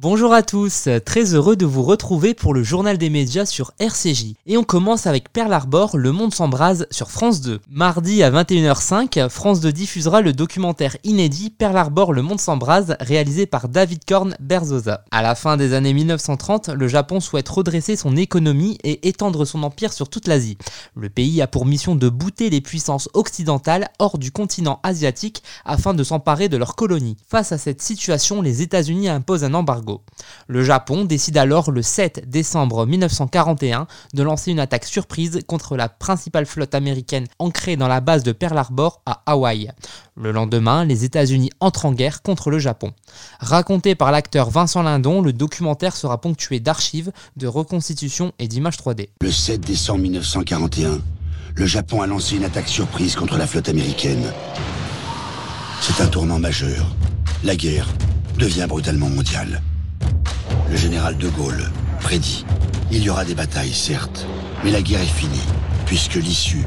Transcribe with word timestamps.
Bonjour 0.00 0.32
à 0.32 0.44
tous, 0.44 0.88
très 1.04 1.34
heureux 1.34 1.56
de 1.56 1.66
vous 1.66 1.82
retrouver 1.82 2.32
pour 2.32 2.54
le 2.54 2.62
journal 2.62 2.98
des 2.98 3.10
médias 3.10 3.46
sur 3.46 3.72
RCJ. 3.80 4.34
Et 4.46 4.56
on 4.56 4.62
commence 4.62 5.08
avec 5.08 5.32
Pearl 5.32 5.52
Harbor, 5.52 5.96
Le 5.96 6.12
Monde 6.12 6.32
s'embrase 6.32 6.86
sur 6.92 7.10
France 7.10 7.40
2. 7.40 7.58
Mardi 7.68 8.22
à 8.22 8.30
21h05, 8.30 9.28
France 9.28 9.58
2 9.58 9.72
diffusera 9.72 10.20
le 10.20 10.32
documentaire 10.32 10.96
inédit 11.02 11.50
Pearl 11.50 11.76
Harbor, 11.76 12.12
Le 12.12 12.22
Monde 12.22 12.38
s'embrase, 12.38 12.94
réalisé 13.00 13.46
par 13.46 13.68
David 13.68 14.04
Korn 14.06 14.36
Berzosa. 14.38 15.02
À 15.10 15.20
la 15.20 15.34
fin 15.34 15.56
des 15.56 15.74
années 15.74 15.94
1930, 15.94 16.68
le 16.68 16.86
Japon 16.86 17.18
souhaite 17.18 17.48
redresser 17.48 17.96
son 17.96 18.16
économie 18.16 18.78
et 18.84 19.08
étendre 19.08 19.44
son 19.44 19.64
empire 19.64 19.92
sur 19.92 20.08
toute 20.08 20.28
l'Asie. 20.28 20.58
Le 20.94 21.08
pays 21.08 21.42
a 21.42 21.48
pour 21.48 21.66
mission 21.66 21.96
de 21.96 22.08
bouter 22.08 22.50
les 22.50 22.60
puissances 22.60 23.08
occidentales 23.14 23.88
hors 23.98 24.18
du 24.18 24.30
continent 24.30 24.78
asiatique 24.84 25.42
afin 25.64 25.92
de 25.92 26.04
s'emparer 26.04 26.48
de 26.48 26.56
leurs 26.56 26.76
colonies. 26.76 27.16
Face 27.28 27.50
à 27.50 27.58
cette 27.58 27.82
situation, 27.82 28.42
les 28.42 28.62
États-Unis 28.62 29.08
imposent 29.08 29.42
un 29.42 29.54
embargo 29.54 29.87
le 30.46 30.64
Japon 30.64 31.04
décide 31.04 31.36
alors 31.36 31.70
le 31.70 31.82
7 31.82 32.28
décembre 32.28 32.86
1941 32.86 33.86
de 34.14 34.22
lancer 34.22 34.50
une 34.50 34.60
attaque 34.60 34.84
surprise 34.84 35.40
contre 35.46 35.76
la 35.76 35.88
principale 35.88 36.46
flotte 36.46 36.74
américaine 36.74 37.26
ancrée 37.38 37.76
dans 37.76 37.88
la 37.88 38.00
base 38.00 38.22
de 38.22 38.32
Pearl 38.32 38.56
Harbor 38.56 39.00
à 39.06 39.22
Hawaï. 39.26 39.70
Le 40.16 40.32
lendemain, 40.32 40.84
les 40.84 41.04
États-Unis 41.04 41.50
entrent 41.60 41.86
en 41.86 41.92
guerre 41.92 42.22
contre 42.22 42.50
le 42.50 42.58
Japon. 42.58 42.92
Raconté 43.40 43.94
par 43.94 44.10
l'acteur 44.10 44.50
Vincent 44.50 44.82
Lindon, 44.82 45.22
le 45.22 45.32
documentaire 45.32 45.96
sera 45.96 46.20
ponctué 46.20 46.60
d'archives, 46.60 47.12
de 47.36 47.46
reconstitutions 47.46 48.32
et 48.38 48.48
d'images 48.48 48.76
3D. 48.76 49.10
Le 49.20 49.30
7 49.30 49.60
décembre 49.60 50.00
1941, 50.00 51.00
le 51.54 51.66
Japon 51.66 52.02
a 52.02 52.06
lancé 52.06 52.36
une 52.36 52.44
attaque 52.44 52.68
surprise 52.68 53.16
contre 53.16 53.36
la 53.36 53.46
flotte 53.46 53.68
américaine. 53.68 54.32
C'est 55.80 56.02
un 56.02 56.06
tournant 56.06 56.38
majeur. 56.38 56.86
La 57.44 57.54
guerre 57.56 57.88
devient 58.38 58.66
brutalement 58.68 59.08
mondiale. 59.08 59.62
Le 60.70 60.76
général 60.76 61.16
de 61.16 61.28
Gaulle 61.28 61.70
prédit 62.00 62.44
il 62.90 63.02
y 63.02 63.10
aura 63.10 63.24
des 63.24 63.34
batailles, 63.34 63.74
certes, 63.74 64.26
mais 64.64 64.70
la 64.70 64.80
guerre 64.80 65.02
est 65.02 65.06
finie, 65.06 65.44
puisque 65.84 66.14
l'issue 66.14 66.64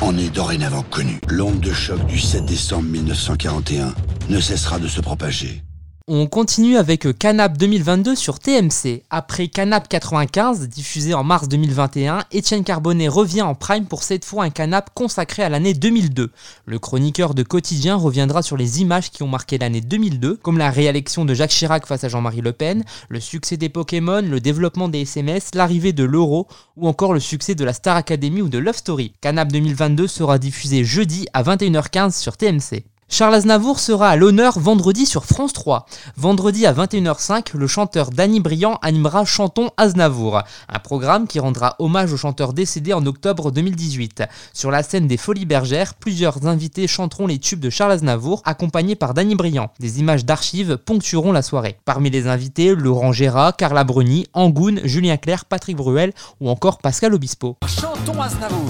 en 0.00 0.16
est 0.16 0.30
dorénavant 0.30 0.82
connue. 0.82 1.20
L'onde 1.28 1.58
de 1.58 1.72
choc 1.72 2.06
du 2.06 2.20
7 2.20 2.44
décembre 2.44 2.88
1941 2.88 3.92
ne 4.28 4.40
cessera 4.40 4.78
de 4.78 4.86
se 4.86 5.00
propager. 5.00 5.64
On 6.08 6.28
continue 6.28 6.76
avec 6.76 7.18
Canap 7.18 7.58
2022 7.58 8.14
sur 8.14 8.38
TMC. 8.38 9.02
Après 9.10 9.48
Canap 9.48 9.88
95, 9.88 10.68
diffusé 10.68 11.14
en 11.14 11.24
mars 11.24 11.48
2021, 11.48 12.20
Étienne 12.30 12.62
Carbonnet 12.62 13.08
revient 13.08 13.42
en 13.42 13.56
prime 13.56 13.86
pour 13.86 14.04
cette 14.04 14.24
fois 14.24 14.44
un 14.44 14.50
Canap 14.50 14.90
consacré 14.94 15.42
à 15.42 15.48
l'année 15.48 15.74
2002. 15.74 16.30
Le 16.64 16.78
chroniqueur 16.78 17.34
de 17.34 17.42
Quotidien 17.42 17.96
reviendra 17.96 18.42
sur 18.42 18.56
les 18.56 18.80
images 18.80 19.10
qui 19.10 19.24
ont 19.24 19.28
marqué 19.28 19.58
l'année 19.58 19.80
2002, 19.80 20.36
comme 20.36 20.58
la 20.58 20.70
réélection 20.70 21.24
de 21.24 21.34
Jacques 21.34 21.50
Chirac 21.50 21.84
face 21.86 22.04
à 22.04 22.08
Jean-Marie 22.08 22.40
Le 22.40 22.52
Pen, 22.52 22.84
le 23.08 23.18
succès 23.18 23.56
des 23.56 23.68
Pokémon, 23.68 24.22
le 24.22 24.38
développement 24.38 24.88
des 24.88 25.00
SMS, 25.00 25.56
l'arrivée 25.56 25.92
de 25.92 26.04
l'euro 26.04 26.46
ou 26.76 26.86
encore 26.86 27.14
le 27.14 27.20
succès 27.20 27.56
de 27.56 27.64
la 27.64 27.72
Star 27.72 27.96
Academy 27.96 28.42
ou 28.42 28.48
de 28.48 28.58
Love 28.58 28.76
Story. 28.76 29.12
Canap 29.20 29.50
2022 29.50 30.06
sera 30.06 30.38
diffusé 30.38 30.84
jeudi 30.84 31.26
à 31.32 31.42
21h15 31.42 32.16
sur 32.16 32.36
TMC. 32.36 32.84
Charles 33.08 33.36
Aznavour 33.36 33.78
sera 33.78 34.10
à 34.10 34.16
l'honneur 34.16 34.58
vendredi 34.58 35.06
sur 35.06 35.24
France 35.24 35.52
3. 35.52 35.86
Vendredi 36.16 36.66
à 36.66 36.72
21h05, 36.72 37.56
le 37.56 37.66
chanteur 37.66 38.10
Danny 38.10 38.40
Briand 38.40 38.78
animera 38.82 39.24
Chantons 39.24 39.70
Aznavour, 39.76 40.42
un 40.68 40.78
programme 40.80 41.28
qui 41.28 41.38
rendra 41.38 41.76
hommage 41.78 42.12
au 42.12 42.16
chanteur 42.16 42.52
décédé 42.52 42.92
en 42.92 43.06
octobre 43.06 43.52
2018. 43.52 44.24
Sur 44.52 44.72
la 44.72 44.82
scène 44.82 45.06
des 45.06 45.16
Folies 45.16 45.46
Bergères, 45.46 45.94
plusieurs 45.94 46.46
invités 46.46 46.88
chanteront 46.88 47.28
les 47.28 47.38
tubes 47.38 47.60
de 47.60 47.70
Charles 47.70 47.92
Aznavour, 47.92 48.42
accompagnés 48.44 48.96
par 48.96 49.14
Danny 49.14 49.36
Briand. 49.36 49.70
Des 49.78 50.00
images 50.00 50.24
d'archives 50.24 50.76
ponctueront 50.76 51.32
la 51.32 51.42
soirée. 51.42 51.78
Parmi 51.84 52.10
les 52.10 52.26
invités, 52.26 52.74
Laurent 52.74 53.12
Gérard, 53.12 53.56
Carla 53.56 53.84
Bruni, 53.84 54.26
Angoun, 54.34 54.80
Julien 54.84 55.16
Clerc, 55.16 55.44
Patrick 55.44 55.76
Bruel 55.76 56.12
ou 56.40 56.50
encore 56.50 56.78
Pascal 56.78 57.14
Obispo. 57.14 57.56
Chantons 57.66 58.20
Aznavour. 58.20 58.68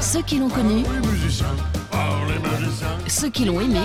Ceux 0.00 0.22
qui 0.22 0.38
l'ont 0.38 0.48
connu 0.48 0.84
ceux 3.20 3.28
qui 3.28 3.44
l'ont 3.44 3.60
aimé, 3.60 3.80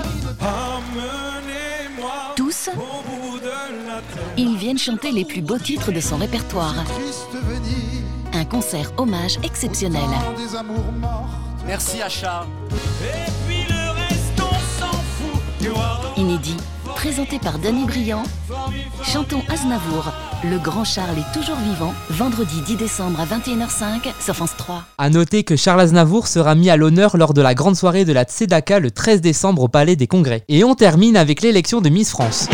tous, 2.36 2.70
ils 4.38 4.56
viennent 4.56 4.78
chanter 4.78 5.12
les 5.12 5.26
plus 5.26 5.42
beaux 5.42 5.58
titres 5.58 5.92
de 5.92 6.00
son 6.00 6.18
répertoire. 6.18 6.76
Un 8.34 8.46
concert 8.46 8.92
hommage 8.98 9.38
exceptionnel. 9.44 10.08
Merci 11.66 12.02
à 12.02 12.10
Charles. 12.10 12.48
Inédit 16.16 16.58
présenté 16.96 17.40
par 17.40 17.60
Danny 17.60 17.86
Briand. 17.86 18.24
Chantons 19.04 19.44
Aznavour. 19.50 20.12
Le 20.44 20.58
grand 20.58 20.84
Charles 20.84 21.18
est 21.18 21.38
toujours 21.38 21.58
vivant, 21.58 21.94
vendredi 22.10 22.62
10 22.66 22.78
décembre 22.78 23.20
à 23.20 23.26
21h05 23.26 24.14
sur 24.20 24.36
France 24.36 24.56
3. 24.58 24.84
A 24.98 25.10
noter 25.10 25.44
que 25.44 25.56
Charles 25.56 25.82
Aznavour 25.82 26.28
sera 26.28 26.56
mis 26.56 26.70
à 26.70 26.78
l'honneur 26.78 27.18
lors 27.18 27.34
de 27.34 27.42
la 27.42 27.54
grande 27.54 27.76
soirée 27.76 28.06
de 28.06 28.14
la 28.14 28.24
Tzedaka 28.24 28.80
le 28.80 28.92
13 28.92 29.22
décembre 29.22 29.64
au 29.64 29.68
Palais 29.68 29.96
des 29.96 30.08
Congrès. 30.08 30.44
Et 30.48 30.64
on 30.64 30.74
termine 30.74 31.18
avec 31.18 31.42
l'élection 31.42 31.82
de 31.82 31.90
Miss 31.90 32.12
France. 32.12 32.48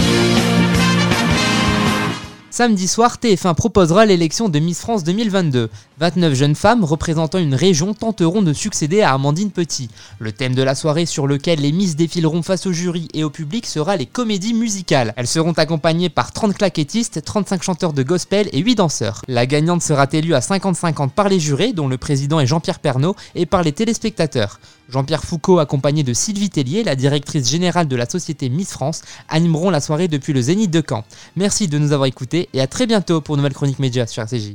Samedi 2.61 2.87
soir, 2.87 3.17
TF1 3.19 3.55
proposera 3.55 4.05
l'élection 4.05 4.47
de 4.47 4.59
Miss 4.59 4.81
France 4.81 5.03
2022. 5.03 5.71
29 5.97 6.35
jeunes 6.35 6.53
femmes 6.53 6.83
représentant 6.83 7.39
une 7.39 7.55
région 7.55 7.95
tenteront 7.95 8.43
de 8.43 8.53
succéder 8.53 9.01
à 9.01 9.13
Amandine 9.13 9.49
Petit. 9.49 9.89
Le 10.19 10.31
thème 10.31 10.53
de 10.53 10.61
la 10.61 10.75
soirée 10.75 11.07
sur 11.07 11.25
lequel 11.25 11.61
les 11.61 11.71
Miss 11.71 11.95
défileront 11.95 12.43
face 12.43 12.67
au 12.67 12.71
jury 12.71 13.07
et 13.15 13.23
au 13.23 13.31
public 13.31 13.65
sera 13.65 13.97
les 13.97 14.05
comédies 14.05 14.53
musicales. 14.53 15.15
Elles 15.17 15.25
seront 15.25 15.53
accompagnées 15.53 16.09
par 16.09 16.33
30 16.33 16.55
claquettistes, 16.55 17.23
35 17.25 17.63
chanteurs 17.63 17.93
de 17.93 18.03
gospel 18.03 18.47
et 18.53 18.59
8 18.59 18.75
danseurs. 18.75 19.23
La 19.27 19.47
gagnante 19.47 19.81
sera 19.81 20.05
élue 20.11 20.35
à 20.35 20.39
50-50 20.39 21.09
par 21.09 21.29
les 21.29 21.39
jurés, 21.39 21.73
dont 21.73 21.87
le 21.87 21.97
président 21.97 22.39
est 22.39 22.45
Jean-Pierre 22.45 22.77
Pernaud, 22.77 23.15
et 23.33 23.47
par 23.47 23.63
les 23.63 23.71
téléspectateurs. 23.71 24.59
Jean-Pierre 24.91 25.23
Foucault, 25.23 25.59
accompagné 25.59 26.03
de 26.03 26.13
Sylvie 26.13 26.49
Tellier, 26.49 26.83
la 26.83 26.97
directrice 26.97 27.49
générale 27.49 27.87
de 27.87 27.95
la 27.95 28.09
société 28.09 28.49
Miss 28.49 28.71
France, 28.71 29.03
animeront 29.29 29.69
la 29.69 29.79
soirée 29.79 30.09
depuis 30.09 30.33
le 30.33 30.41
Zénith 30.41 30.69
de 30.69 30.83
Caen. 30.87 31.05
Merci 31.37 31.69
de 31.69 31.77
nous 31.77 31.93
avoir 31.93 32.07
écoutés 32.07 32.49
et 32.53 32.59
à 32.59 32.67
très 32.67 32.87
bientôt 32.87 33.21
pour 33.21 33.35
une 33.35 33.39
nouvelle 33.39 33.53
chronique 33.53 33.79
média 33.79 34.05
sur 34.05 34.21
RCJ. 34.21 34.49